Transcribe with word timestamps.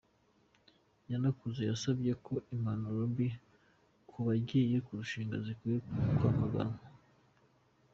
Kanakuze 1.05 1.61
yasabye 1.71 2.11
ko 2.25 2.33
impanuro 2.53 3.01
mbi 3.11 3.27
ku 4.09 4.17
bagiye 4.27 4.77
kurushinga 4.85 5.35
zikwiye 5.45 5.77
kwamaganwa. 6.17 6.79